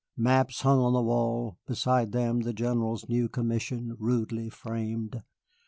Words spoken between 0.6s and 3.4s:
hung on the wall, beside them the General's new